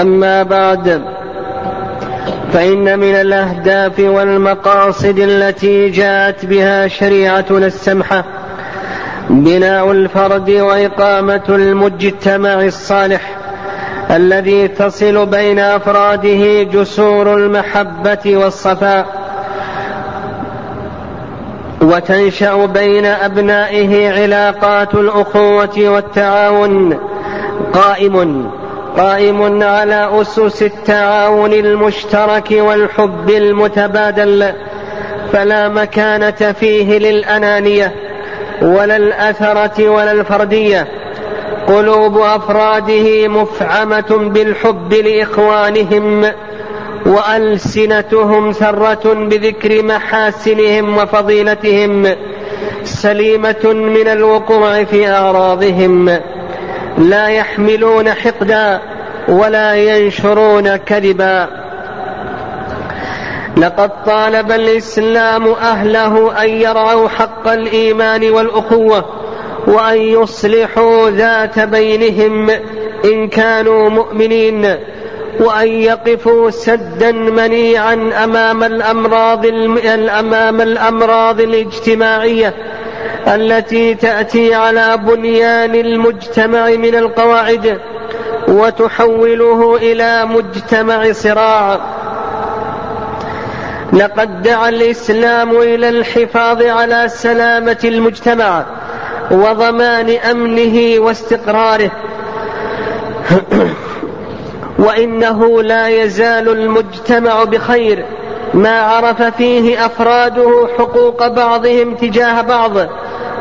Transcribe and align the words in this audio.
أما 0.00 0.42
بعد 0.42 1.02
فإن 2.52 2.98
من 2.98 3.14
الأهداف 3.14 3.98
والمقاصد 4.00 5.18
التي 5.18 5.88
جاءت 5.88 6.46
بها 6.46 6.88
شريعتنا 6.88 7.66
السمحة 7.66 8.24
بناء 9.30 9.92
الفرد 9.92 10.50
وإقامة 10.50 11.42
المجتمع 11.48 12.62
الصالح 12.62 13.36
الذي 14.10 14.68
تصل 14.68 15.26
بين 15.26 15.58
أفراده 15.58 16.62
جسور 16.62 17.34
المحبة 17.34 18.36
والصفاء 18.36 19.06
وتنشأ 21.82 22.66
بين 22.66 23.06
أبنائه 23.06 24.22
علاقات 24.22 24.94
الأخوة 24.94 25.78
والتعاون 25.78 26.98
قائم. 27.72 28.50
قائم 28.96 29.62
على 29.62 30.10
أسس 30.20 30.62
التعاون 30.62 31.52
المشترك 31.52 32.48
والحب 32.50 33.30
المتبادل 33.30 34.52
فلا 35.32 35.68
مكانة 35.68 36.52
فيه 36.60 36.98
للأنانية 36.98 37.92
ولا 38.62 38.96
الأثرة 38.96 39.88
ولا 39.88 40.12
الفردية. 40.12 40.88
قلوب 41.66 42.18
أفراده 42.18 43.28
مفعمة 43.28 44.30
بالحب 44.34 44.92
لإخوانهم 44.92 46.26
وألسنتهم 47.06 48.52
ثره 48.52 49.14
بذكر 49.14 49.82
محاسنهم 49.82 50.96
وفضيلتهم 50.96 52.14
سليمة 52.84 53.72
من 53.72 54.08
الوقوع 54.08 54.84
في 54.84 55.10
أعراضهم. 55.10 56.18
لا 56.98 57.28
يحملون 57.28 58.12
حقدا 58.12 58.80
ولا 59.28 59.74
ينشرون 59.74 60.76
كذبا. 60.76 61.48
لقد 63.56 64.04
طالب 64.04 64.52
الإسلام 64.52 65.48
أهله 65.48 66.42
أن 66.44 66.50
يرعوا 66.50 67.08
حق 67.08 67.48
الإيمان 67.48 68.30
والأخوة 68.30 69.04
وأن 69.66 69.96
يصلحوا 69.96 71.10
ذات 71.10 71.58
بينهم 71.58 72.50
إن 73.04 73.28
كانوا 73.28 73.90
مؤمنين 73.90 74.76
وأن 75.40 75.68
يقفوا 75.68 76.50
سدا 76.50 77.12
منيعا 77.12 78.10
أمام 78.24 78.64
الأمراض 78.64 79.46
أمام 80.18 80.60
الأمراض 80.60 81.40
الاجتماعية 81.40 82.54
التي 83.28 83.94
تأتي 83.94 84.54
على 84.54 84.96
بنيان 84.96 85.74
المجتمع 85.74 86.68
من 86.68 86.94
القواعد. 86.94 87.78
وتحوله 88.52 89.76
إلى 89.76 90.24
مجتمع 90.24 91.12
صراع. 91.12 91.80
لقد 93.92 94.42
دعا 94.42 94.68
الإسلام 94.68 95.50
إلى 95.50 95.88
الحفاظ 95.88 96.62
على 96.62 97.08
سلامة 97.08 97.78
المجتمع 97.84 98.64
وضمان 99.30 100.10
أمنه 100.10 101.00
واستقراره. 101.00 101.90
وإنه 104.84 105.62
لا 105.62 105.88
يزال 105.88 106.48
المجتمع 106.48 107.44
بخير. 107.44 108.04
ما 108.54 108.80
عرف 108.80 109.22
فيه 109.22 109.86
أفراده 109.86 110.68
حقوق 110.78 111.26
بعضهم 111.26 111.94
تجاه 111.94 112.40
بعض 112.40 112.72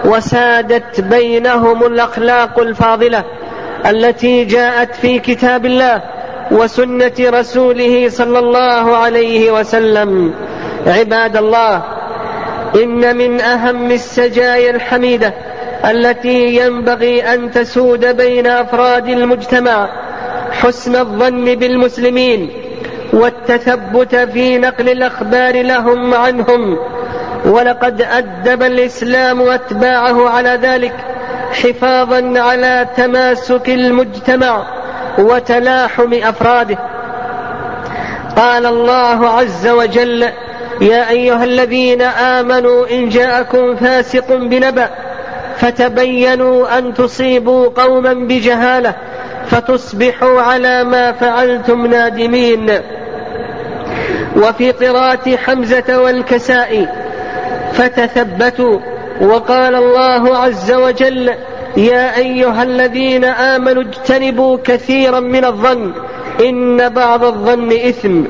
وسادت 0.06 1.02
بينهم 1.02 1.84
الأخلاق 1.86 2.60
الفاضلة. 2.60 3.24
التي 3.86 4.46
جاءت 4.46 4.96
في 4.96 5.20
كتاب 5.20 5.66
الله 5.66 6.02
وسنة 6.52 7.12
رسوله 7.20 8.10
صلى 8.10 8.40
الله 8.40 8.98
عليه 8.98 9.52
وسلم. 9.52 10.34
عباد 10.88 11.38
الله 11.38 11.84
إن 12.84 13.18
من 13.18 13.42
أهم 13.42 13.92
السجايا 13.92 14.70
الحميدة 14.70 15.34
التي 15.90 16.56
ينبغي 16.56 17.34
أن 17.34 17.52
تسود 17.52 18.18
بين 18.18 18.48
أفراد 18.48 19.08
المجتمع 19.08 19.90
حسن 20.52 20.96
الظن 20.96 21.56
بالمسلمين 21.56 22.50
والتثبت 23.14 24.16
في 24.16 24.58
نقل 24.58 24.90
الأخبار 24.90 25.62
لهم 25.62 26.14
عنهم. 26.14 26.78
ولقد 27.46 28.02
أدب 28.02 28.64
الإسلام 28.64 29.42
اتباعه 29.42 30.30
على 30.30 30.60
ذلك. 30.62 30.94
حفاظا 31.52 32.40
على 32.40 32.88
تماسك 32.98 33.70
المجتمع 33.70 34.64
وتلاحم 35.20 36.14
أفراده. 36.14 36.78
قال 38.38 38.66
الله 38.66 39.30
عز 39.30 39.68
وجل 39.68 40.28
يا 40.82 41.10
أيها 41.10 41.44
الذين 41.44 42.02
آمنوا 42.02 42.90
إن 42.92 43.10
جاءكم 43.10 43.76
فاسق 43.76 44.36
بنبأ 44.36 44.90
فتبينوا 45.58 46.78
أن 46.78 46.94
تصيبوا 46.94 47.68
قوما 47.68 48.14
بجهالة 48.14 48.94
فتصبحوا 49.50 50.42
على 50.42 50.84
ما 50.84 51.12
فعلتم 51.12 51.86
نادمين. 51.86 52.72
وفي 54.36 54.72
قراءة 54.72 55.36
حمزة 55.36 56.02
والكساء 56.02 56.96
فتثبتوا 57.74 58.80
وقال 59.22 59.76
الله 59.76 60.38
عز 60.38 60.72
وجل 60.72 61.34
يا 61.78 62.18
أيها 62.18 62.64
الذين 62.64 63.26
آمنوا 63.26 63.84
اجتنبوا 63.84 64.58
كثيرا 64.64 65.20
من 65.20 65.46
الظن 65.46 65.94
إن 66.40 66.90
بعض 66.90 67.24
الظن 67.24 67.72
إثم. 67.72 68.24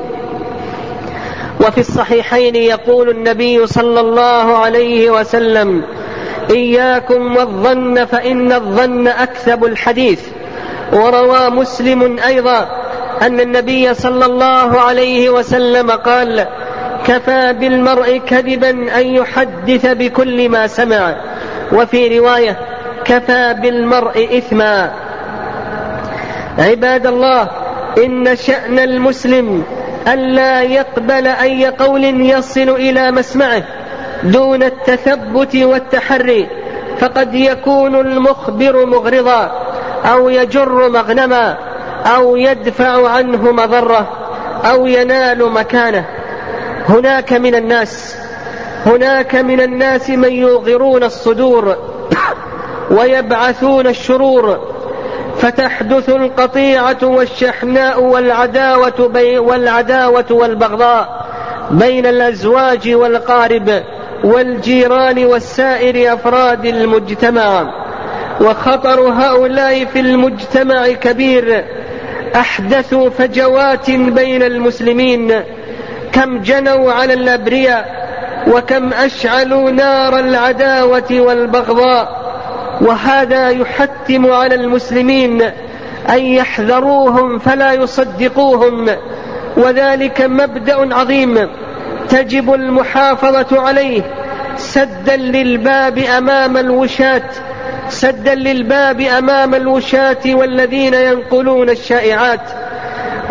وفي 1.66 1.78
الصحيحين 1.78 2.56
يقول 2.56 3.10
النبي 3.10 3.68
صلى 3.68 4.00
الله 4.00 4.58
عليه 4.58 5.12
وسلم 5.12 5.84
إياكم 6.50 7.36
والظن 7.36 8.06
فإن 8.06 8.52
الظن 8.52 9.08
أكذب 9.08 9.66
الحديث. 9.66 10.22
وروى 10.94 11.50
مسلم 11.50 12.20
أيضا 12.20 12.82
أن 13.22 13.40
النبي 13.40 13.94
صلى 13.94 14.26
الله 14.26 14.80
عليه 14.82 15.30
وسلم 15.30 15.92
قال 15.92 16.48
كفى 17.08 17.54
بالمرء 17.54 18.18
كذبا 18.18 18.70
أن 18.70 19.06
يحدث 19.06 19.86
بكل 19.86 20.50
ما 20.50 20.68
سمع. 20.68 21.16
وفي 21.74 22.20
رواية 22.20 22.58
كفى 23.06 23.56
بالمرء 23.62 24.38
إثما. 24.38 24.92
عباد 26.60 27.08
الله 27.08 27.50
إن 27.98 28.36
شأن 28.36 28.80
المسلم 28.80 29.64
ألا 30.08 30.62
يقبل 30.62 31.28
أي 31.28 31.68
قول 31.68 32.04
يصل 32.04 32.70
إلى 32.70 33.12
مسمعه 33.12 33.64
دون 34.24 34.64
التثبت 34.64 35.56
والتحري 35.56 36.48
فقد 37.00 37.36
يكون 37.36 37.96
المخبر 37.96 38.86
مغرضا 38.86 39.52
أو 40.06 40.30
يجر 40.30 40.90
مغنما 40.90 41.58
أو 42.16 42.36
يدفع 42.36 43.10
عنه 43.10 43.52
مضرة 43.52 44.08
أو 44.66 44.88
ينال 44.88 45.52
مكانه. 45.52 46.06
هناك 46.90 47.34
من 47.34 47.56
الناس 47.56 48.16
هناك 48.86 49.36
من 49.36 49.62
الناس 49.62 50.10
من 50.10 50.34
يوغرون 50.34 51.04
الصدور 51.04 51.76
ويبعثون 52.98 53.88
الشرور 53.88 54.72
فتحدث 55.38 56.10
القطيعة 56.10 56.98
والشحناء 57.04 58.04
والعداوة 58.04 59.12
والعداوة 59.38 60.26
والبغضاء 60.32 61.26
بين 61.72 62.06
الأزواج 62.06 62.90
والقارب 62.94 63.84
والجيران 64.24 65.26
والسائر 65.26 66.14
أفراد 66.14 66.66
المجتمع. 66.66 67.74
وخطر 68.42 69.00
هؤلاء 69.02 69.86
في 69.86 70.00
المجتمع 70.00 70.88
كبير 70.88 71.66
أحدثوا 72.36 73.10
فجوات 73.10 73.92
بين 73.92 74.44
المسلمين 74.44 75.42
كم 76.14 76.38
جنوا 76.38 76.92
على 76.92 77.14
الأبرياء 77.14 78.02
وكم 78.48 78.94
أشعلوا 78.94 79.72
نار 79.72 80.20
العداوة 80.20 81.12
والبغضاء 81.12 82.22
وهذا 82.82 83.50
يحتم 83.50 84.32
على 84.32 84.56
المسلمين 84.56 85.42
أن 86.10 86.26
يحذروهم 86.26 87.40
فلا 87.40 87.74
يصدقوهم 87.74 88.90
وذلك 89.58 90.22
مبدأ 90.22 90.96
عظيم 90.96 91.50
تجب 92.10 92.54
المحافظة 92.54 93.62
عليه 93.62 94.02
سدا 94.58 95.16
للباب 95.16 95.98
أمام 95.98 96.58
الوشاة 96.58 97.30
سدا 97.90 98.36
للباب 98.36 99.02
أمام 99.02 99.56
الوشاة 99.56 100.18
والذين 100.26 100.94
ينقلون 100.94 101.70
الشائعات 101.70 102.42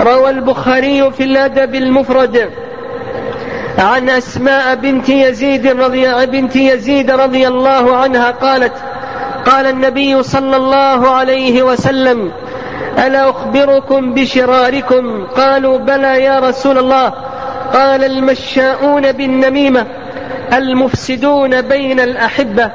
روى 0.00 0.30
البخاري 0.30 1.10
في 1.10 1.24
الأدب 1.24 1.74
المفرد 1.74 2.50
عن 3.78 4.10
أسماء 4.10 4.74
بنت 4.74 5.08
يزيد 5.08 5.66
رضي 5.66 6.26
بنت 6.26 6.56
يزيد 6.56 7.10
رضي 7.10 7.48
الله 7.48 7.96
عنها 7.96 8.30
قالت 8.30 8.72
قال 9.46 9.66
النبي 9.66 10.22
صلى 10.22 10.56
الله 10.56 11.10
عليه 11.10 11.62
وسلم 11.62 12.32
ألا 12.98 13.30
أخبركم 13.30 14.14
بشراركم؟ 14.14 15.26
قالوا 15.26 15.78
بلى 15.78 16.24
يا 16.24 16.38
رسول 16.38 16.78
الله. 16.78 17.08
قال 17.72 18.04
المشاؤون 18.04 19.12
بالنميمة 19.12 19.86
المفسدون 20.52 21.62
بين 21.62 22.00
الأحبة 22.00 22.70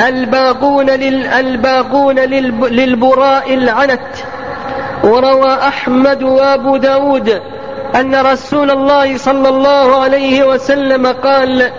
الباغون, 0.00 0.86
لل 0.90 1.26
الباغون 1.26 2.18
للبراء 2.18 3.54
العنت. 3.54 4.16
وروى 5.04 5.54
أحمد 5.54 6.22
وأبو 6.22 6.76
داود 6.76 7.40
أن 7.96 8.14
رسول 8.14 8.70
الله 8.70 9.16
صلى 9.16 9.48
الله 9.48 10.02
عليه 10.02 10.44
وسلم 10.44 11.06
قال 11.06 11.70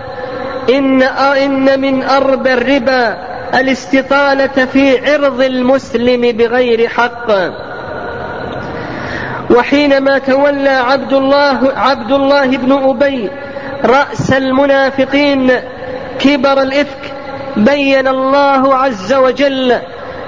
إن, 0.69 1.01
إن 1.01 1.79
من 1.79 2.03
أرب 2.03 2.47
الربا 2.47 3.17
الاستطالة 3.59 4.65
في 4.73 5.11
عرض 5.11 5.41
المسلم 5.41 6.37
بغير 6.37 6.87
حق. 6.89 7.31
وحينما 9.55 10.17
تولى 10.17 10.69
عبد 10.69 11.13
الله 11.13 11.71
عبد 11.75 12.11
الله 12.11 12.45
بن 12.45 12.71
أبي 12.71 13.29
رأس 13.85 14.31
المنافقين 14.33 15.51
كبر 16.19 16.61
الإفك 16.61 17.13
بين 17.57 18.07
الله 18.07 18.75
عز 18.75 19.13
وجل 19.13 19.77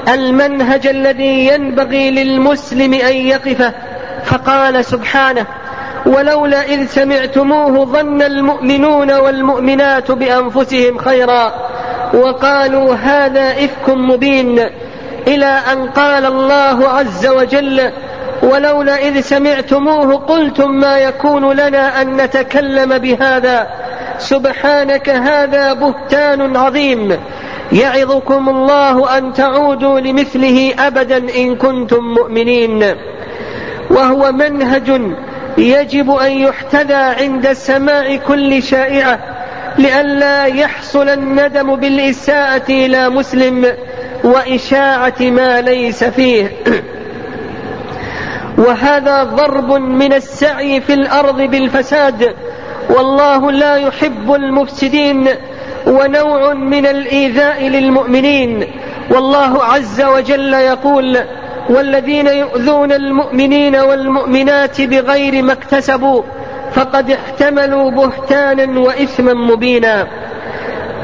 المنهج 0.10 0.88
الذي 0.88 1.48
ينبغي 1.48 2.12
للمسلم 2.12 2.94
أن 2.94 3.16
يقفه 3.16 3.74
فقال 4.26 4.86
سبحانه 4.86 5.46
ولولا 6.18 6.66
إذ 6.66 6.86
سمعتموه 6.86 7.86
ظن 7.86 8.22
المؤمنون 8.22 9.12
والمؤمنات 9.12 10.12
بأنفسهم 10.12 10.98
خيرا 10.98 11.54
وقالوا 12.14 12.96
هذا 12.96 13.52
إفك 13.52 13.90
مبين 13.90 14.60
إلى 15.28 15.46
أن 15.46 15.90
قال 15.90 16.26
الله 16.26 16.90
عز 16.90 17.28
وجل 17.28 17.92
ولولا 18.44 19.08
إذ 19.08 19.22
سمعتموه 19.22 20.16
قلتم 20.18 20.72
ما 20.72 20.98
يكون 20.98 21.52
لنا 21.52 22.02
أن 22.02 22.16
نتكلم 22.16 22.98
بهذا 22.98 23.68
سبحانك 24.18 25.10
هذا 25.10 25.74
بهتان 25.74 26.58
عظيم 26.58 27.18
يعظكم 27.72 28.50
الله 28.50 29.18
أن 29.18 29.34
تعودوا 29.34 30.00
لمثله 30.00 30.74
أبدا 30.80 31.18
إن 31.18 31.56
كنتم 31.56 32.04
مؤمنين 32.04 32.96
وهو 33.90 34.32
منهج 34.32 35.02
يجب 35.58 36.12
أن 36.12 36.32
يحتذى 36.32 36.94
عند 36.94 37.54
سماع 37.54 38.16
كل 38.16 38.64
شائعة 38.64 39.20
لئلا 39.78 40.46
يحصل 40.46 41.10
الندم 41.10 41.76
بالإساءة 41.76 42.70
إلى 42.70 43.10
مسلم 43.10 43.74
وإشاعة 44.24 45.14
ما 45.22 45.62
ليس 45.62 46.04
فيه. 46.04 46.52
وهذا 48.68 49.24
ضرب 49.24 49.72
من 49.72 50.14
السعي 50.14 50.82
في 50.82 50.94
الأرض 50.94 51.42
بالفساد 51.42 52.36
والله 52.90 53.52
لا 53.52 53.76
يحب 53.76 54.34
المفسدين 54.34 55.30
ونوع 55.88 56.54
من 56.54 56.86
الإيذاء 56.86 57.68
للمؤمنين. 57.68 58.68
والله 59.10 59.64
عز 59.64 60.02
وجل 60.02 60.54
يقول 60.54 61.18
والذين 61.70 62.28
يؤذون 62.28 62.92
المؤمنين 62.92 63.76
والمؤمنات 63.76 64.82
بغير 64.82 65.44
ما 65.44 65.54
اكتسبوا 65.54 66.22
فقد 66.74 67.12
احتملوا 67.12 67.92
بهتانا 67.92 68.80
وإثما 68.80 69.34
مبينا. 69.34 70.08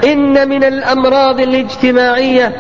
إن 0.03 0.49
من 0.49 0.63
الأمراض 0.63 1.39
الاجتماعية 1.39 2.53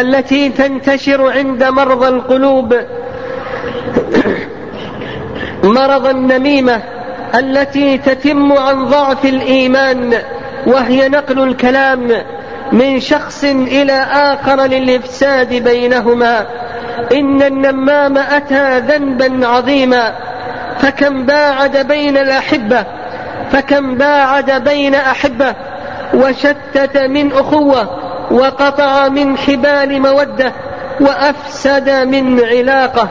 التي 0.00 0.48
تنتشر 0.48 1.30
عند 1.32 1.64
مرضى 1.64 2.08
القلوب 2.08 2.74
مرض 5.78 6.06
النميمة 6.06 6.82
التي 7.34 7.98
تتم 7.98 8.52
عن 8.52 8.84
ضعف 8.84 9.24
الإيمان 9.24 10.14
وهي 10.66 11.08
نقل 11.08 11.42
الكلام 11.42 12.10
من 12.72 13.00
شخص 13.00 13.44
إلى 13.44 13.92
آخر 14.12 14.60
للإفساد 14.66 15.54
بينهما. 15.54 16.46
إن 17.12 17.42
النمام 17.42 18.18
أتى 18.18 18.78
ذنبا 18.78 19.46
عظيما 19.46 20.14
فكم 20.78 21.26
باعد 21.26 21.76
بين 21.76 22.16
الأحبة 22.16 22.84
فكم 23.52 23.94
باعد 23.94 24.64
بين 24.64 24.94
أحبة 24.94 25.54
وشتت 26.14 26.96
من 26.98 27.32
أخوة 27.32 28.04
وقطع 28.30 29.08
من 29.08 29.38
حبال 29.38 30.02
مودة 30.02 30.52
وأفسد 31.00 31.90
من 31.90 32.44
علاقة. 32.44 33.08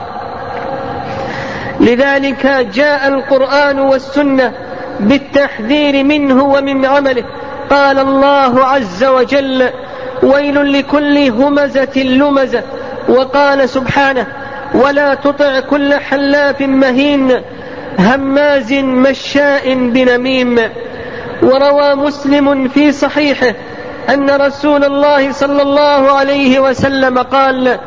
لذلك 1.80 2.46
جاء 2.74 3.08
القرآن 3.08 3.78
والسنة 3.78 4.52
بالتحذير 5.00 6.04
منه 6.04 6.44
ومن 6.44 6.84
عمله. 6.84 7.24
قال 7.70 7.98
الله 7.98 8.64
عز 8.64 9.04
وجل 9.04 9.70
ويل 10.22 10.72
لكل 10.72 11.18
همزة 11.18 12.02
لمزة 12.02 12.62
وقال 13.08 13.68
سبحانه 13.68 14.26
ولا 14.74 15.14
تطع 15.14 15.60
كل 15.60 15.94
حلاف 15.94 16.60
مهين 16.60 17.40
هماز 17.98 18.72
مشاء 18.72 19.74
بنميم. 19.74 20.60
وروى 21.42 21.94
مسلم 21.94 22.68
في 22.68 22.92
صحيحه 22.92 23.54
أن 24.10 24.30
رسول 24.30 24.84
الله 24.84 25.32
صلى 25.32 25.62
الله 25.62 26.12
عليه 26.12 26.60
وسلم 26.60 27.18
قال 27.18 27.78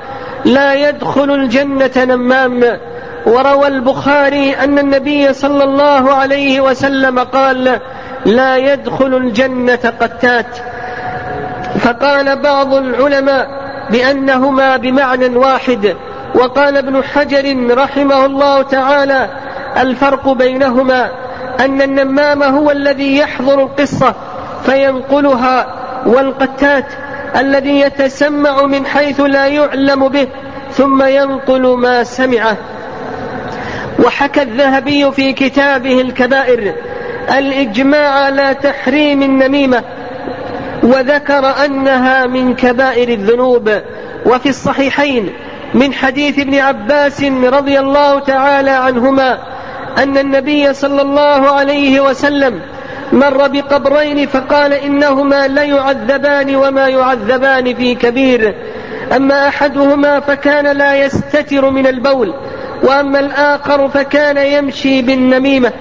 لا 0.46 0.74
يدخل 0.74 1.32
الجنة 1.32 1.92
نمام. 1.98 2.80
وروى 3.26 3.68
البخاري 3.68 4.56
أن 4.56 4.80
النبي 4.80 5.34
صلى 5.34 5.64
الله 5.64 6.14
عليه 6.14 6.62
وسلم 6.62 7.20
قال 7.20 7.80
لا 8.26 8.58
يدخل 8.58 9.18
الجنة 9.18 9.94
قتات. 10.02 10.58
فقال 11.80 12.42
بعض 12.42 12.74
العلماء 12.74 13.57
بأنهما 13.92 14.78
بمعنى 14.78 15.38
واحد. 15.38 15.96
وقال 16.36 16.78
ابن 16.78 17.04
حجر 17.04 17.76
رحمه 17.78 18.26
الله 18.26 18.62
تعالى 18.62 19.30
الفرق 19.78 20.30
بينهما 20.30 21.10
أن 21.60 21.82
النمام 21.82 22.44
هو 22.44 22.72
الذي 22.72 23.18
يحضر 23.18 23.64
القصة 23.64 24.14
فينقلها 24.66 25.68
والقتات 26.06 26.86
الذي 27.36 27.80
يتسمع 27.80 28.62
من 28.62 28.86
حيث 28.86 29.20
لا 29.20 29.48
يعلم 29.48 30.08
به 30.08 30.28
ثم 30.72 31.04
ينقل 31.04 31.78
ما 31.78 32.04
سمعه. 32.04 32.58
وحكى 34.06 34.42
الذهبي 34.42 35.12
في 35.12 35.34
كتابه 35.34 36.02
الكبائر 36.02 36.74
الإجماع 37.38 38.10
على 38.10 38.56
تحريم 38.64 39.24
النميمة 39.24 39.84
وذكر 40.88 41.66
أنها 41.66 42.26
من 42.26 42.56
كبائر 42.56 43.10
الذنوب 43.10 43.70
وفي 44.26 44.50
الصحيحين 44.50 45.34
من 45.74 45.94
حديث 45.94 46.40
ابن 46.40 46.56
عباس 46.56 47.24
رضي 47.24 47.80
الله 47.80 48.20
تعالى 48.20 48.70
عنهما 48.70 49.40
أن 49.98 50.18
النبي 50.18 50.74
صلى 50.74 51.02
الله 51.02 51.50
عليه 51.52 52.00
وسلم 52.00 52.62
مر 53.12 53.48
بقبرين 53.48 54.28
فقال 54.28 54.74
إنهما 54.74 55.48
ليعذبان 55.48 56.56
وما 56.56 56.88
يعذبان 56.88 57.76
في 57.76 57.96
كبير. 57.96 58.56
أما 59.16 59.48
أحدهما 59.48 60.20
فكان 60.20 60.78
لا 60.78 61.06
يستتر 61.06 61.70
من 61.70 61.88
البول 61.88 62.34
وأما 62.84 63.20
الآخر 63.20 63.90
فكان 63.90 64.38
يمشي 64.38 65.02
بالنميمة. 65.02 65.72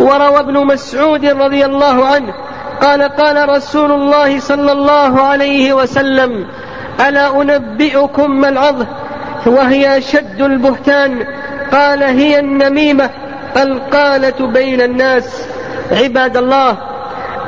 وروى 0.00 0.40
ابن 0.40 0.66
مسعود 0.66 1.26
رضي 1.26 1.64
الله 1.64 2.06
عنه 2.06 2.34
قال 2.82 3.02
قال 3.02 3.48
رسول 3.48 3.92
الله 3.92 4.40
صلى 4.40 4.72
الله 4.72 5.20
عليه 5.22 5.72
وسلم 5.72 6.46
ألا 7.08 7.42
أنبئكم 7.42 8.30
ما 8.30 8.48
العظه 8.48 8.86
وهي 9.46 9.98
أشد 9.98 10.42
البهتان 10.42 11.24
قال 11.72 12.02
هي 12.02 12.38
النميمة 12.38 13.10
القالة 13.56 14.46
بين 14.46 14.80
الناس 14.80 15.44
عباد 15.92 16.36
الله 16.36 16.76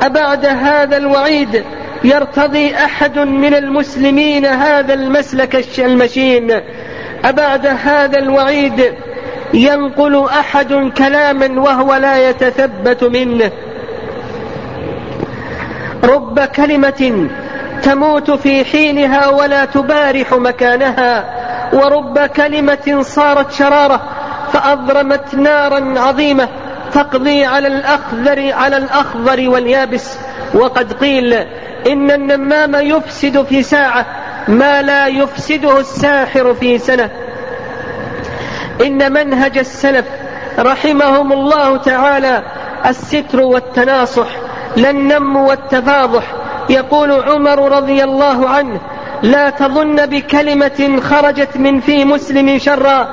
أبعد 0.01 0.45
هذا 0.45 0.97
الوعيد 0.97 1.63
يرتضي 2.03 2.75
أحد 2.75 3.19
من 3.19 3.53
المسلمين 3.53 4.45
هذا 4.45 4.93
المسلك 4.93 5.79
المشين 5.79 6.61
أبعد 7.25 7.67
هذا 7.67 8.19
الوعيد 8.19 8.93
ينقل 9.53 10.25
أحد 10.25 10.91
كلاما 10.97 11.61
وهو 11.61 11.95
لا 11.95 12.29
يتثبت 12.29 13.03
منه. 13.03 13.51
رب 16.03 16.39
كلمة 16.39 17.29
تموت 17.83 18.31
في 18.31 18.65
حينها 18.65 19.29
ولا 19.29 19.65
تبارح 19.65 20.33
مكانها 20.33 21.25
ورب 21.73 22.19
كلمة 22.19 23.01
صارت 23.01 23.51
شرارة 23.51 24.01
فأضرمت 24.53 25.35
نارا 25.35 25.99
عظيمة 25.99 26.49
تقضي 26.93 27.45
على 27.45 27.67
الأخضر 27.67 28.53
على 28.53 28.77
الأخضر 28.77 29.49
واليابس. 29.49 30.17
وقد 30.53 30.93
قيل 30.93 31.33
إن 31.87 32.11
النمام 32.11 32.75
يفسد 32.75 33.43
في 33.43 33.63
ساعة 33.63 34.05
ما 34.47 34.81
لا 34.81 35.07
يفسده 35.07 35.79
الساحر 35.79 36.53
في 36.53 36.77
سنة. 36.77 37.09
إن 38.85 39.13
منهج 39.13 39.57
السلف 39.57 40.05
رحمهم 40.59 41.33
الله 41.33 41.77
تعالى 41.77 42.43
الستر 42.85 43.41
والتناصح 43.41 44.27
لا 44.77 44.89
النم 44.89 45.35
والتفاضح. 45.35 46.23
يقول 46.69 47.11
عمر 47.11 47.71
رضي 47.77 48.03
الله 48.03 48.49
عنه 48.49 48.79
لا 49.23 49.49
تظن 49.49 50.05
بكلمة 50.05 50.99
خرجت 51.03 51.57
من 51.57 51.79
في 51.79 52.05
مسلم 52.05 52.57
شرا 52.59 53.07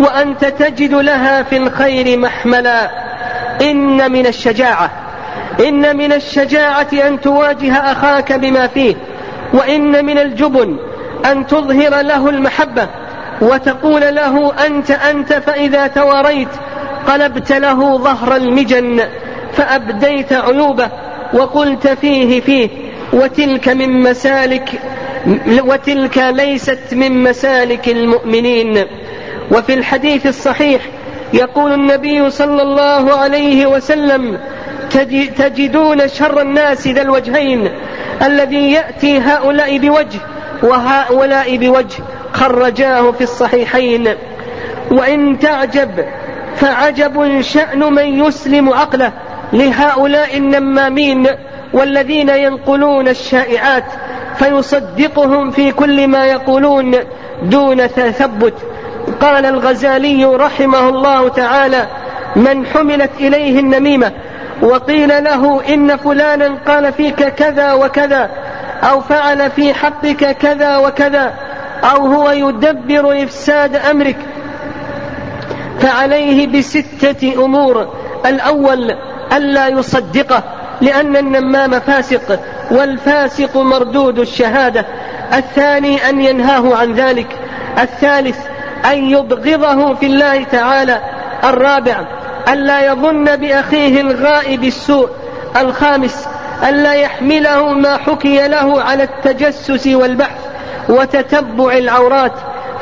وأنت 0.00 0.44
تجد 0.44 0.94
لها 0.94 1.42
في 1.42 1.56
الخير 1.56 2.18
محملا. 2.18 2.90
إن 3.62 4.12
من 4.12 4.26
الشجاعة 4.26 4.90
إن 5.60 5.96
من 5.96 6.12
الشجاعة 6.12 6.88
أن 6.92 7.20
تواجه 7.20 7.92
أخاك 7.92 8.32
بما 8.32 8.66
فيه 8.66 8.94
وإن 9.52 10.04
من 10.04 10.18
الجبن 10.18 10.76
أن 11.24 11.46
تظهر 11.46 12.02
له 12.02 12.28
المحبة 12.28 12.88
وتقول 13.40 14.00
له 14.00 14.52
أنت 14.66 14.90
أنت 14.90 15.32
فإذا 15.32 15.86
تواريت 15.86 16.48
قلبت 17.08 17.52
له 17.52 17.96
ظهر 17.96 18.36
المجن 18.36 19.02
فأبديت 19.52 20.32
عيوبه. 20.32 20.88
وقلت 21.36 21.88
فيه 21.88 22.40
فيه 22.40 22.68
وتلك 23.12 23.68
من 23.68 24.02
مسالك 24.02 24.80
وتلك 25.64 26.18
ليست 26.18 26.78
من 26.92 27.22
مسالك 27.22 27.88
المؤمنين. 27.88 28.84
وفي 29.50 29.74
الحديث 29.74 30.26
الصحيح 30.26 30.82
يقول 31.32 31.72
النبي 31.72 32.30
صلى 32.30 32.62
الله 32.62 33.14
عليه 33.14 33.66
وسلم 33.66 34.38
تجدون 35.36 36.08
شر 36.08 36.40
الناس 36.40 36.88
ذا 36.88 37.02
الوجهين 37.02 37.70
الذي 38.22 38.72
يأتي 38.72 39.18
هؤلاء 39.18 39.78
بوجه 39.78 40.20
وهؤلاء 40.62 41.56
بوجه 41.56 42.02
خرجاه 42.32 43.10
في 43.10 43.20
الصحيحين. 43.20 44.08
وإن 44.90 45.38
تعجب 45.38 46.04
فعجب 46.56 47.40
شأن 47.40 47.92
من 47.92 48.24
يسلم 48.24 48.72
عقله. 48.72 49.12
لهؤلاء 49.52 50.36
النمامين 50.36 51.26
والذين 51.72 52.28
ينقلون 52.28 53.08
الشائعات 53.08 53.84
فيصدقهم 54.38 55.50
في 55.50 55.72
كل 55.72 56.08
ما 56.08 56.26
يقولون 56.26 56.94
دون 57.42 57.88
تثبت. 57.88 58.54
قال 59.20 59.46
الغزالي 59.46 60.24
رحمه 60.24 60.88
الله 60.88 61.28
تعالى 61.28 61.86
من 62.36 62.66
حملت 62.66 63.10
إليه 63.20 63.60
النميمة 63.60 64.12
وقيل 64.62 65.24
له 65.24 65.74
إن 65.74 65.96
فلانا 65.96 66.58
قال 66.66 66.92
فيك 66.92 67.28
كذا 67.34 67.72
وكذا 67.72 68.30
أو 68.82 69.00
فعل 69.00 69.50
في 69.50 69.74
حقك 69.74 70.36
كذا 70.36 70.76
وكذا 70.76 71.34
أو 71.84 72.06
هو 72.06 72.30
يدبر 72.30 73.22
إفساد 73.22 73.76
أمرك 73.76 74.16
فعليه 75.80 76.46
بستة 76.46 77.44
أمور. 77.44 77.88
الأول 78.26 78.94
ألا 79.32 79.68
يصدقه 79.68 80.42
لأن 80.80 81.16
النمام 81.16 81.80
فاسق 81.80 82.40
والفاسق 82.70 83.56
مردود 83.56 84.18
الشهادة. 84.18 84.86
الثاني 85.34 86.08
أن 86.08 86.20
ينهاه 86.20 86.76
عن 86.76 86.92
ذلك. 86.92 87.26
الثالث 87.78 88.38
أن 88.92 89.04
يبغضه 89.04 89.94
في 89.94 90.06
الله 90.06 90.44
تعالى. 90.44 91.00
الرابع 91.44 92.00
ألا 92.48 92.86
يظن 92.86 93.36
بأخيه 93.36 94.00
الغائب 94.00 94.64
السوء. 94.64 95.08
الخامس 95.56 96.28
ألا 96.68 96.92
يحمله 96.92 97.72
ما 97.72 97.96
حكي 97.96 98.48
له 98.48 98.82
على 98.82 99.02
التجسس 99.02 99.86
والبحث 99.86 100.38
وتتبع 100.88 101.72
العورات. 101.72 102.32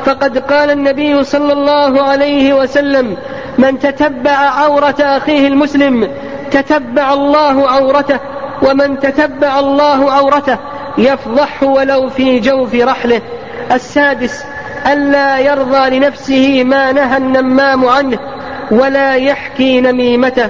فقد 0.05 0.37
قال 0.37 0.71
النبي 0.71 1.23
صلى 1.23 1.53
الله 1.53 2.03
عليه 2.03 2.53
وسلم 2.53 3.17
من 3.57 3.79
تتبع 3.79 4.31
عورة 4.31 4.95
أخيه 4.99 5.47
المسلم 5.47 6.09
تتبع 6.51 7.13
الله 7.13 7.69
عورته 7.69 8.19
ومن 8.61 8.99
تتبع 8.99 9.59
الله 9.59 10.11
عورته 10.11 10.57
يفضحه 10.97 11.67
ولو 11.67 12.09
في 12.09 12.39
جوف 12.39 12.75
رحله. 12.75 13.21
السادس 13.71 14.43
ألا 14.87 15.39
يرضى 15.39 15.99
لنفسه 15.99 16.63
ما 16.63 16.91
نهى 16.91 17.17
النمام 17.17 17.85
عنه 17.85 18.19
ولا 18.71 19.15
يحكي 19.15 19.81
نميمته. 19.81 20.49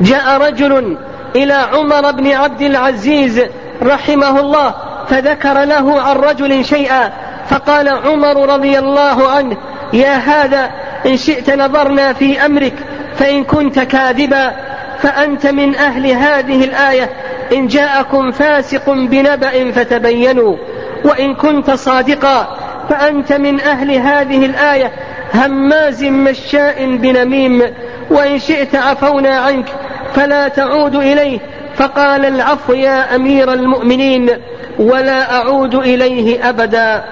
جاء 0.00 0.40
رجل 0.40 0.96
إلى 1.36 1.54
عمر 1.54 2.10
بن 2.10 2.32
عبد 2.32 2.62
العزيز 2.62 3.42
رحمه 3.82 4.40
الله 4.40 4.74
فذكر 5.08 5.64
له 5.64 6.00
عن 6.00 6.16
رجل 6.16 6.64
شيئا 6.64 7.12
فقال 7.48 7.88
عمر 7.88 8.54
رضي 8.54 8.78
الله 8.78 9.30
عنه 9.30 9.56
يا 9.92 10.14
هذا 10.14 10.70
إن 11.06 11.16
شئت 11.16 11.50
نظرنا 11.50 12.12
في 12.12 12.46
أمرك 12.46 12.74
فإن 13.18 13.44
كنت 13.44 13.78
كاذبا 13.78 14.52
فأنت 14.98 15.46
من 15.46 15.74
أهل 15.74 16.06
هذه 16.06 16.64
الآية. 16.64 17.10
إن 17.52 17.66
جاءكم 17.66 18.30
فاسق 18.30 18.90
بنبأ 18.90 19.70
فتبينوا 19.70 20.56
وإن 21.04 21.34
كنت 21.34 21.70
صادقا 21.70 22.56
فأنت 22.88 23.32
من 23.32 23.60
أهل 23.60 23.92
هذه 23.92 24.46
الآية. 24.46 24.92
هماز 25.34 26.04
مشاء 26.04 26.96
بنميم 26.96 27.62
وإن 28.10 28.38
شئت 28.38 28.74
عفونا 28.74 29.38
عنك 29.38 29.66
فلا 30.14 30.48
تعود 30.48 30.94
إليه. 30.94 31.38
فقال 31.74 32.24
العفو 32.24 32.72
يا 32.72 33.16
أمير 33.16 33.52
المؤمنين 33.52 34.30
ولا 34.78 35.36
أعود 35.36 35.74
إليه 35.74 36.48
أبدا. 36.48 37.04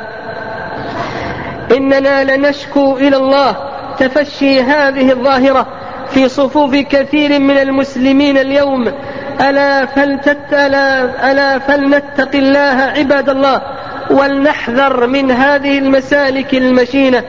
إننا 1.77 2.37
لنشكو 2.37 2.97
إلى 2.97 3.17
الله 3.17 3.57
تفشي 3.99 4.61
هذه 4.61 5.11
الظاهرة. 5.11 5.67
في 6.11 6.29
صفوف 6.29 6.75
كثير 6.77 7.41
من 7.41 7.59
المسلمين 7.59 8.39
اليوم. 8.39 8.93
ألا, 9.41 9.87
فلتت 9.87 10.53
ألا, 10.53 11.05
ألا 11.33 11.59
فلنتق 11.59 12.37
الله 12.37 12.93
عباد 12.97 13.29
الله 13.29 13.63
ولنحذر 14.11 15.07
من 15.07 15.31
هذه 15.31 15.79
المسالك 15.79 16.55
المشينة. 16.55 17.23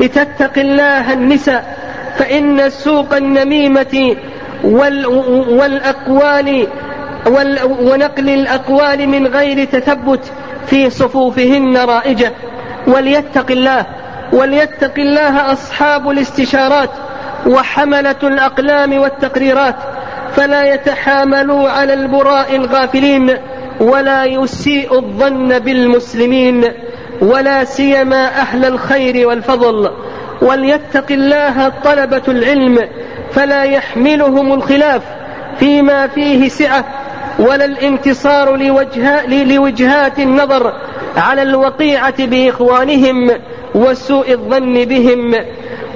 لتتق 0.00 0.58
الله 0.58 1.12
النساء 1.12 1.76
فإن 2.16 2.70
سوق 2.70 3.16
النميمة 3.16 4.16
وال 4.64 5.06
والأقوال 5.48 6.66
وال 7.26 7.58
ونقل 7.64 8.28
الأقوال 8.28 9.08
من 9.08 9.26
غير 9.26 9.64
تثبت 9.64 10.32
في 10.66 10.90
صفوفهن 10.90 11.76
رائجة. 11.76 12.32
وليتق 12.86 13.50
الله 13.50 13.86
وليتق 14.32 14.98
الله 14.98 15.52
أصحاب 15.52 16.10
الاستشارات. 16.10 16.90
وحملة 17.46 18.16
الأقلام 18.22 18.98
والتقريرات 18.98 19.76
فلا 20.36 20.74
يتحاملوا 20.74 21.68
على 21.70 21.94
البراء 21.94 22.56
الغافلين 22.56 23.36
ولا 23.80 24.24
يسيء 24.24 24.98
الظن 24.98 25.58
بالمسلمين 25.58 26.64
ولا 27.20 27.64
سيما 27.64 28.26
أهل 28.26 28.64
الخير 28.64 29.28
والفضل. 29.28 29.90
وليتق 30.42 31.06
الله 31.10 31.68
طلبة 31.68 32.22
العلم 32.28 32.78
فلا 33.32 33.62
يحملهم 33.62 34.52
الخلاف 34.52 35.02
فيما 35.58 36.06
فيه 36.06 36.48
سعة 36.48 36.84
ولا 37.38 37.64
الانتصار 37.64 38.56
لوجهات 39.26 40.18
النظر 40.18 40.72
على 41.16 41.42
الوقيعة 41.42 42.26
بإخوانهم 42.26 43.30
وسوء 43.74 44.32
الظن 44.32 44.84
بهم. 44.84 45.34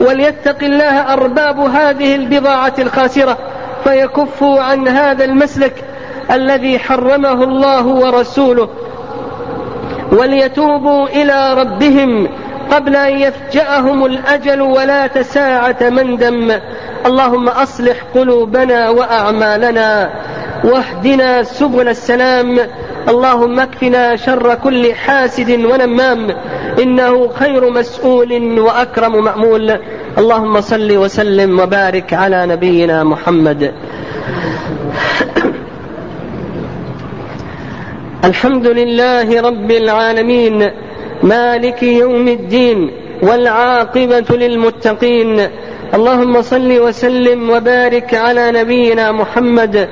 وليتق 0.01 0.65
الله 0.65 1.13
أرباب 1.13 1.61
هذه 1.61 2.15
البضاعة 2.15 2.75
الخاسرة 2.79 3.39
فيكفوا 3.85 4.61
عن 4.61 4.89
هذا 4.89 5.25
المسلك 5.25 5.85
الذي 6.31 6.79
حرمه 6.79 7.45
الله 7.45 7.87
ورسوله. 7.87 8.69
وليتوبوا 10.13 11.07
إلى 11.07 11.55
ربهم 11.55 12.29
قبل 12.71 12.97
أن 12.97 13.19
يفجأهم 13.19 14.05
الأجل 14.05 14.61
ولا 14.61 15.07
تساعة 15.07 15.77
مندم 15.81 16.53
اللهم 17.07 17.49
أصلح 17.49 17.97
قلوبنا 18.15 18.89
وأعمالنا 18.89 20.11
واهدنا 20.65 21.43
سبل 21.43 21.89
السلام 21.89 22.59
اللهم 23.09 23.61
اكفنا 23.61 24.17
شر 24.17 24.55
كل 24.55 24.95
حاسد 24.95 25.51
ونمام 25.51 26.31
إنه 26.83 27.29
خير 27.29 27.71
مسؤول 27.71 28.61
وأكرم 28.61 29.25
مأمول. 29.25 29.79
اللهم 30.19 30.61
صل 30.61 30.97
وسلم 30.97 31.61
وبارك 31.61 32.15
على 32.15 32.47
نبينا 32.47 33.05
محمد. 33.05 33.75
الحمد 38.25 38.67
لله 38.67 39.41
رب 39.41 39.71
العالمين 39.71 40.71
مالك 41.23 41.83
يوم 41.83 42.29
الدين 42.29 42.91
والعاقبة 43.23 44.37
للمتقين. 44.37 45.49
اللهم 45.95 46.43
صل 46.43 46.81
وسلم 46.81 47.51
وبارك 47.51 48.15
على 48.15 48.53
نبينا 48.53 49.13
محمد. 49.13 49.89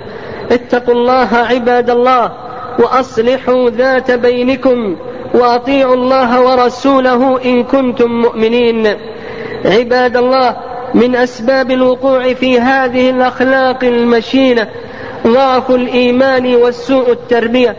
اتقوا 0.53 0.95
الله 0.95 1.29
عباد 1.35 1.91
الله. 1.91 2.46
وأصلحوا 2.79 3.71
ذات 3.71 4.11
بينكم 4.11 4.97
وأطيعوا 5.35 5.95
الله 5.95 6.41
ورسوله 6.41 7.45
إن 7.45 7.65
كنتم 7.65 8.11
مؤمنين. 8.11 8.97
عباد 9.65 10.17
الله 10.17 10.57
من 10.95 11.17
أسباب 11.17 11.71
الوقوع 11.71 12.33
في 12.35 12.61
هذه 12.61 13.11
الأخلاق 13.11 13.85
المشينة 13.85 14.69
ضعف 15.27 15.71
الإيمان 15.71 16.55
والسوء 16.55 17.13
التربية 17.13 17.77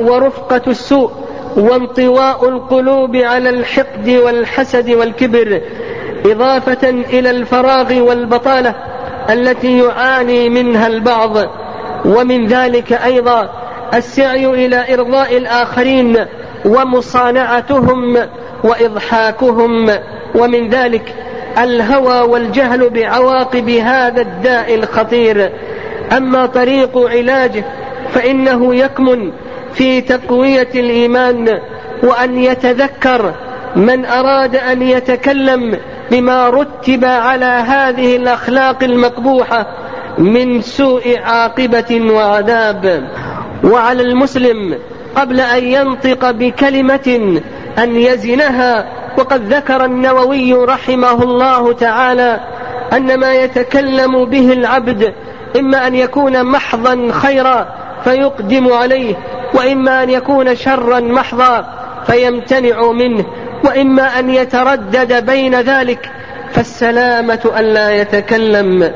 ورفقة 0.00 0.62
السوء 0.66 1.10
وانطواء 1.56 2.48
القلوب 2.48 3.16
على 3.16 3.50
الحقد 3.50 4.08
والحسد 4.08 4.90
والكبر 4.90 5.60
إضافة 6.26 6.90
إلى 6.90 7.30
الفراغ 7.30 8.00
والبطالة 8.00 8.74
التي 9.30 9.78
يعاني 9.78 10.48
منها 10.48 10.86
البعض. 10.86 11.36
ومن 12.04 12.46
ذلك 12.46 12.92
أيضا 12.92 13.61
السعي 13.94 14.46
إلى 14.46 14.94
إرضاء 14.94 15.36
الآخرين 15.36 16.26
ومصانعتهم 16.64 18.18
وإضحاكهم 18.64 19.90
ومن 20.34 20.68
ذلك 20.68 21.14
الهوى 21.58 22.20
والجهل 22.20 22.90
بعواقب 22.90 23.68
هذا 23.70 24.20
الداء 24.20 24.74
الخطير. 24.74 25.52
أما 26.16 26.46
طريق 26.46 26.98
علاجه 26.98 27.64
فإنه 28.14 28.74
يكمن 28.74 29.32
في 29.74 30.00
تقوية 30.00 30.68
الإيمان 30.74 31.58
وأن 32.02 32.38
يتذكر 32.38 33.34
من 33.76 34.04
أراد 34.04 34.56
أن 34.56 34.82
يتكلم 34.82 35.78
بما 36.10 36.48
رتب 36.48 37.04
على 37.04 37.44
هذه 37.44 38.16
الأخلاق 38.16 38.82
المقبوحة 38.82 39.66
من 40.18 40.60
سوء 40.60 41.18
عاقبة 41.18 42.12
وعذاب. 42.12 43.08
وعلى 43.64 44.02
المسلم 44.02 44.78
قبل 45.16 45.40
أن 45.40 45.64
ينطق 45.64 46.30
بكلمة 46.30 47.40
أن 47.78 47.96
يزنها 47.96 48.86
وقد 49.18 49.52
ذكر 49.52 49.84
النووي 49.84 50.54
رحمه 50.54 51.22
الله 51.22 51.72
تعالى 51.72 52.40
أن 52.92 53.20
ما 53.20 53.32
يتكلم 53.32 54.24
به 54.24 54.52
العبد 54.52 55.12
إما 55.58 55.86
أن 55.86 55.94
يكون 55.94 56.44
محضا 56.44 57.08
خيرا 57.12 57.74
فيقدم 58.04 58.72
عليه 58.72 59.14
وإما 59.54 60.02
أن 60.02 60.10
يكون 60.10 60.56
شرا 60.56 61.00
محضا 61.00 61.64
فيمتنع 62.06 62.92
منه 62.92 63.24
وإما 63.64 64.18
أن 64.18 64.30
يتردد 64.30 65.26
بين 65.26 65.54
ذلك 65.54 66.10
فالسلامة 66.52 67.52
ألا 67.58 67.90
يتكلم. 67.90 68.92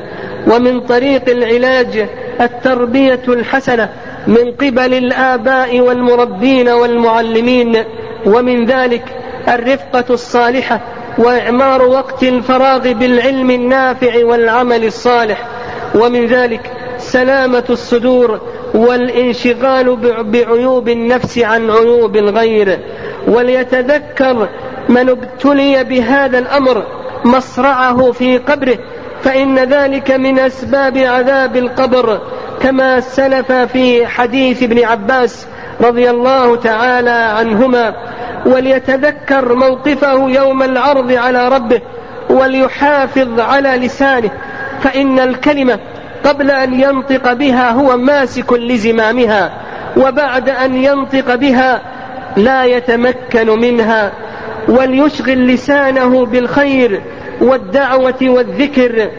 ومن 0.47 0.79
طريق 0.79 1.29
العلاج 1.29 2.07
التربية 2.41 3.21
الحسنة 3.27 3.89
من 4.27 4.51
قبل 4.51 4.93
الآباء 4.93 5.79
والمربين 5.79 6.69
والمعلمين 6.69 7.83
ومن 8.25 8.65
ذلك 8.65 9.03
الرفقة 9.47 10.05
الصالحة 10.09 10.81
وإعمار 11.17 11.81
وقت 11.81 12.23
الفراغ 12.23 12.91
بالعلم 12.91 13.51
النافع 13.51 14.25
والعمل 14.25 14.85
الصالح. 14.85 15.47
ومن 15.95 16.25
ذلك 16.25 16.71
سلامة 16.97 17.63
الصدور 17.69 18.39
والانشغال 18.73 19.95
بعيوب 20.23 20.89
النفس 20.89 21.37
عن 21.39 21.69
عيوب 21.69 22.15
الغير. 22.15 22.79
وليتذكر 23.27 24.49
من 24.89 25.09
ابتلي 25.09 25.83
بهذا 25.83 26.39
الأمر 26.39 26.83
مصرعه 27.25 28.11
في 28.11 28.37
قبره 28.37 28.77
فإن 29.21 29.59
ذلك 29.59 30.11
من 30.11 30.39
أسباب 30.39 30.97
عذاب 30.97 31.57
القبر. 31.57 32.21
كما 32.61 32.99
سلف 32.99 33.51
في 33.51 34.07
حديث 34.07 34.63
ابن 34.63 34.85
عباس 34.85 35.47
رضي 35.81 36.09
الله 36.09 36.55
تعالى 36.55 37.09
عنهما 37.09 37.93
وليتذكر 38.45 39.55
موقفه 39.55 40.29
يوم 40.29 40.63
العرض 40.63 41.11
على 41.11 41.47
ربه 41.47 41.81
وليحافظ 42.29 43.39
على 43.39 43.69
لسانه 43.69 44.31
فإن 44.81 45.19
الكلمة 45.19 45.79
قبل 46.25 46.51
أن 46.51 46.73
ينطق 46.81 47.33
بها 47.33 47.71
هو 47.71 47.97
ماسك 47.97 48.53
لزمامها 48.53 49.51
وبعد 49.97 50.49
أن 50.49 50.75
ينطق 50.75 51.35
بها 51.35 51.81
لا 52.37 52.63
يتمكن 52.63 53.49
منها 53.49 54.11
وليشغل 54.67 55.47
لسانه 55.47 56.25
بالخير 56.25 57.01
والدعوة 57.41 58.17
والذكر 58.21 59.09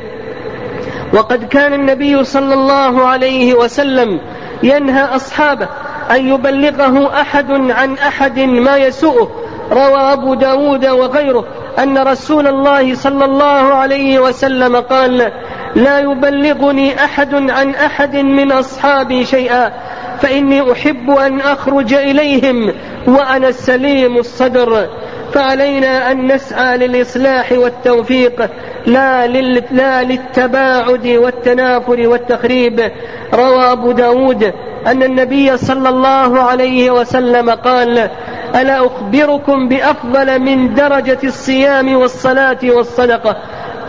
وقد 1.14 1.44
كان 1.44 1.72
النبي 1.72 2.24
صلى 2.24 2.54
الله 2.54 3.06
عليه 3.06 3.54
وسلم 3.54 4.20
ينهى 4.62 5.02
أصحابه 5.02 5.68
أن 6.10 6.28
يبلغه 6.28 7.20
أحد 7.20 7.50
عن 7.70 7.94
أحد 7.94 8.38
ما 8.38 8.76
يسوءه. 8.76 9.30
روى 9.72 10.12
أبو 10.12 10.34
داود 10.34 10.86
وغيره 10.86 11.44
أن 11.78 11.98
رسول 11.98 12.46
الله 12.46 12.94
صلى 12.94 13.24
الله 13.24 13.74
عليه 13.74 14.18
وسلم 14.18 14.76
قال 14.76 15.32
لا 15.74 15.98
يبلغني 15.98 17.04
أحد 17.04 17.50
عن 17.50 17.74
أحد 17.74 18.16
من 18.16 18.52
أصحابي 18.52 19.24
شيئا 19.24 19.72
فإني 20.20 20.72
أحب 20.72 21.10
أن 21.10 21.40
أخرج 21.40 21.94
إليهم 21.94 22.72
وأنا 23.06 23.48
السليم 23.48 24.16
الصدر. 24.16 24.88
فعلينا 25.32 26.12
أن 26.12 26.32
نسعى 26.32 26.76
للإصلاح 26.78 27.52
والتوفيق 27.52 28.50
لا, 28.86 29.26
لل... 29.26 29.62
لا 29.70 30.02
للتباعد 30.02 31.06
والتنافر 31.06 32.08
والتخريب. 32.08 32.90
روى 33.34 33.72
أبو 33.72 33.92
داود 33.92 34.52
أن 34.86 35.02
النبي 35.02 35.56
صلى 35.56 35.88
الله 35.88 36.42
عليه 36.42 36.90
وسلم 36.90 37.50
قال 37.50 38.10
ألا 38.54 38.86
أخبركم 38.86 39.68
بأفضل 39.68 40.38
من 40.38 40.74
درجة 40.74 41.18
الصيام 41.24 41.96
والصلاة 41.96 42.58
والصدقة؟ 42.64 43.36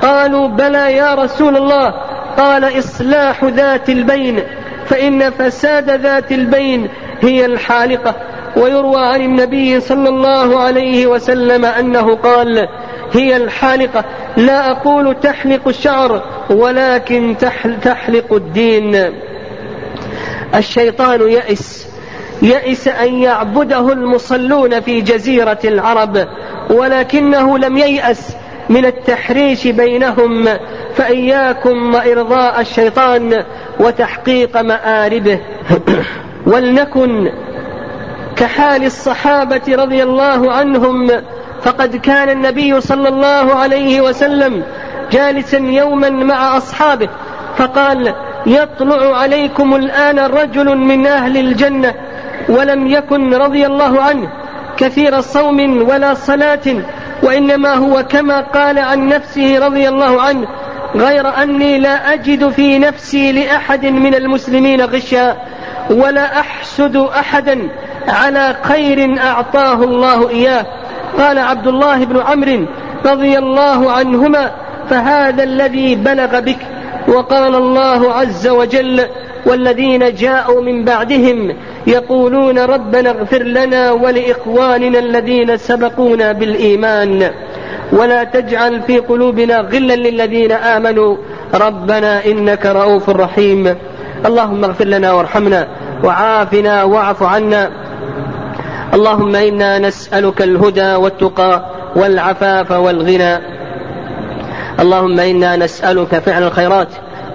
قالوا 0.01 0.47
بلى 0.47 0.93
يا 0.93 1.15
رسول 1.15 1.57
الله. 1.57 1.93
قال 2.37 2.79
إصلاح 2.79 3.43
ذات 3.43 3.89
البين 3.89 4.39
فإن 4.85 5.29
فساد 5.29 5.89
ذات 5.89 6.31
البين 6.31 6.89
هي 7.21 7.45
الحالقة. 7.45 8.15
ويروى 8.59 9.01
عن 9.01 9.21
النبي 9.21 9.79
صلى 9.79 10.09
الله 10.09 10.59
عليه 10.59 11.07
وسلم 11.07 11.65
أنه 11.65 12.15
قال 12.15 12.67
هي 13.13 13.37
الحالقة 13.37 14.05
لا 14.37 14.71
أقول 14.71 15.15
تحلق 15.19 15.67
الشعر 15.67 16.23
ولكن 16.49 17.35
تحلق 17.81 18.33
الدين. 18.33 19.13
الشيطان 20.55 21.21
يئس 21.21 21.87
يئس 22.41 22.87
أن 22.87 23.13
يعبده 23.13 23.93
المصلون 23.93 24.79
في 24.81 25.01
جزيرة 25.01 25.59
العرب 25.65 26.27
ولكنه 26.69 27.57
لم 27.57 27.77
ييأس 27.77 28.35
من 28.69 28.85
التحريش 28.85 29.67
بينهم 29.67 30.47
فإياكم 30.95 31.93
وإرضاء 31.93 32.61
الشيطان 32.61 33.43
وتحقيق 33.79 34.61
مآربه. 34.61 35.39
ولنكن 36.51 37.31
كحال 38.39 38.85
الصحابة 38.85 39.61
رضي 39.69 40.03
الله 40.03 40.51
عنهم 40.53 41.11
فقد 41.61 41.95
كان 41.95 42.29
النبي 42.29 42.81
صلى 42.81 43.09
الله 43.09 43.55
عليه 43.55 44.01
وسلم 44.01 44.63
جالسا 45.11 45.57
يوما 45.57 46.09
مع 46.09 46.57
أصحابه 46.57 47.09
فقال 47.57 48.13
يطلع 48.45 49.17
عليكم 49.17 49.75
الآن 49.75 50.19
رجل 50.19 50.77
من 50.77 51.07
أهل 51.07 51.37
الجنة 51.37 51.93
ولم 52.49 52.87
يكن 52.87 53.33
رضي 53.33 53.65
الله 53.65 54.01
عنه 54.01 54.29
كثير 54.77 55.21
صوم 55.21 55.89
ولا 55.89 56.13
صلاة 56.13 56.83
وإنما 57.23 57.73
هو 57.73 58.03
كما 58.09 58.41
قال 58.41 58.79
عن 58.79 59.07
نفسه 59.07 59.59
رضي 59.65 59.89
الله 59.89 60.21
عنه 60.21 60.47
غير 60.95 61.43
أني 61.43 61.79
لا 61.79 62.13
أجد 62.13 62.49
في 62.49 62.79
نفسي 62.79 63.31
لأحد 63.31 63.85
من 63.85 64.15
المسلمين 64.15 64.81
غشا 64.81 65.37
ولا 65.89 66.39
أحسد 66.39 66.95
أحدا 66.95 67.69
على 68.07 68.55
خير 68.63 69.19
أعطاه 69.19 69.83
الله 69.83 70.29
إياه. 70.29 70.65
قال 71.17 71.37
عبد 71.37 71.67
الله 71.67 72.05
بن 72.05 72.17
عمرو 72.19 72.65
رضي 73.05 73.37
الله 73.37 73.91
عنهما 73.91 74.51
فهذا 74.89 75.43
الذي 75.43 75.95
بلغ 75.95 76.39
بك 76.39 76.57
وقال 77.07 77.55
الله 77.55 78.13
عز 78.13 78.47
وجل 78.47 79.01
والذين 79.45 80.13
جاءوا 80.13 80.61
من 80.61 80.83
بعدهم 80.83 81.55
يقولون 81.87 82.59
ربنا 82.59 83.09
اغفر 83.09 83.43
لنا 83.43 83.91
ولإخواننا 83.91 84.99
الذين 84.99 85.57
سبقونا 85.57 86.31
بالإيمان 86.31 87.31
ولا 87.91 88.23
تجعل 88.23 88.81
في 88.81 88.99
قلوبنا 88.99 89.59
غلا 89.59 89.95
للذين 89.95 90.51
آمنوا 90.51 91.17
ربنا 91.53 92.25
إنك 92.25 92.65
رؤوف 92.65 93.09
رحيم. 93.09 93.75
اللهم 94.25 94.63
اغفر 94.63 94.85
لنا 94.85 95.13
وارحمنا 95.13 95.67
وعافنا 96.03 96.83
واعف 96.83 97.23
عنا 97.23 97.69
اللهم 98.93 99.35
إنا 99.35 99.79
نسألك 99.79 100.41
الهدى 100.41 100.95
والتقى 100.95 101.65
والعفاف 101.95 102.71
والغنى. 102.71 103.39
اللهم 104.79 105.19
إنا 105.19 105.55
نسألك 105.55 106.15
فعل 106.19 106.43
الخيرات 106.43 106.87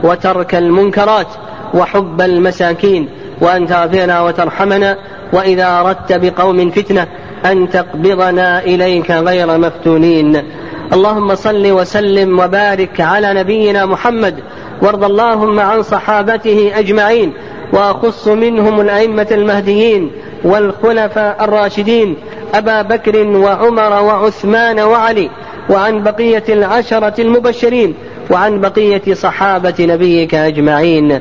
وترك 0.03 0.55
المنكرات 0.55 1.27
وحب 1.75 2.21
المساكين 2.21 3.09
وأن 3.41 3.67
تغفرنا 3.67 4.21
وترحمنا 4.21 4.97
وإذا 5.33 5.81
أردت 5.81 6.13
بقوم 6.13 6.71
فتنة 6.71 7.07
أن 7.47 7.71
تقبضنا 7.71 8.59
إليك 8.59 9.11
غير 9.11 9.59
مفتونين. 9.59 10.43
اللهم 10.93 11.35
صل 11.35 11.73
وسلم 11.73 12.39
وبارك 12.39 13.01
على 13.01 13.35
نبينا 13.35 13.87
محمد 13.87 14.35
وارض 14.83 15.05
اللهم 15.05 15.61
عن 15.61 15.83
صحابته 15.83 16.73
أجمعين 16.75 17.33
وأخص 17.75 18.29
منهم 18.29 18.81
الأئمة 18.81 19.27
المهديين 19.31 20.11
والخلفاء 20.45 21.45
الراشدين 21.45 22.17
أبا 22.55 22.83
بكر 22.83 23.27
وعمر 23.27 24.03
وعثمان 24.03 24.81
وعلي 24.81 25.31
وعن 25.71 26.03
بقية 26.03 26.45
العشرة 26.49 27.21
المبشرين 27.21 27.95
وعن 28.31 28.61
بقية 28.61 29.15
صحابة 29.15 29.75
نبيك 29.81 30.35
أجمعين. 30.35 31.21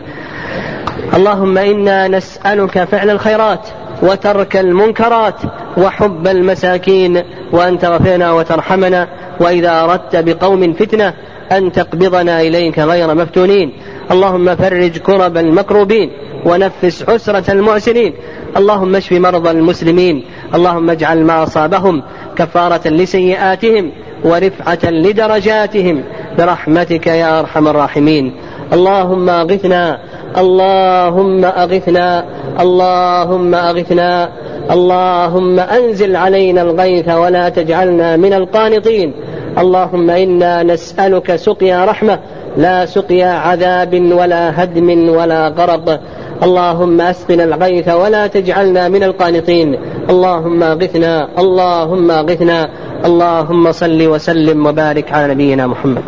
اللهم 1.13 1.57
إنا 1.57 2.07
نسألك 2.07 2.83
فعل 2.83 3.09
الخيرات 3.09 3.67
وترك 4.01 4.57
المنكرات 4.57 5.35
وحب 5.77 6.27
المساكين 6.27 7.23
وأن 7.51 7.79
تغفرنا 7.79 8.31
وترحمنا 8.31 9.07
وإذا 9.39 9.83
أردت 9.83 10.15
بقوم 10.15 10.73
فتنة 10.73 11.13
أن 11.51 11.71
تقبضنا 11.71 12.41
إليك 12.41 12.79
غير 12.79 13.15
مفتونين. 13.15 13.73
اللهم 14.11 14.55
فرج 14.55 14.97
كرب 14.97 15.37
المكروبين 15.37 16.11
ونفس 16.45 17.09
عسرة 17.09 17.51
المعسرين 17.51 18.13
اللهم 18.57 18.95
اشف 18.95 19.11
مرضى 19.11 19.51
المسلمين. 19.51 20.23
اللهم 20.55 20.89
اجعل 20.89 21.23
ما 21.23 21.43
أصابهم 21.43 22.03
كفارة 22.35 22.87
لسيئاتهم 22.87 23.91
ورفعة 24.23 24.91
لدرجاتهم. 24.91 26.03
برحمتك 26.37 27.07
يا 27.07 27.39
أرحم 27.39 27.67
الراحمين. 27.67 28.35
اللهم 28.73 29.29
أغثنا. 29.29 29.99
اللهم 30.37 31.45
أغثنا. 31.45 32.25
اللهم 32.59 33.55
أغثنا. 33.55 34.29
اللهم 34.71 35.59
أنزل 35.59 36.15
علينا 36.15 36.61
الغيث 36.61 37.09
ولا 37.09 37.49
تجعلنا 37.49 38.17
من 38.17 38.33
القانطين. 38.33 39.13
اللهم 39.57 40.09
إنا 40.09 40.63
نسألك 40.63 41.35
سقيا 41.35 41.85
رحمة. 41.85 42.19
لا 42.57 42.85
سقيا 42.85 43.27
عذاب 43.27 43.93
ولا 43.93 44.63
هدم 44.63 45.09
ولا 45.09 45.47
غرق 45.47 45.99
اللهم 46.43 47.01
أسقنا 47.01 47.43
الغيث 47.43 47.89
ولا 47.89 48.27
تجعلنا 48.27 48.89
من 48.89 49.03
القانطين. 49.03 49.75
اللهم 50.09 50.63
اغثنا 50.63 51.39
اللهم 51.39 52.11
اغثنا 52.11 52.69
اللهم 53.05 53.71
صل 53.71 54.07
وسلم 54.07 54.65
وبارك 54.65 55.11
على 55.11 55.33
نبينا 55.33 55.67
محمد. 55.67 56.03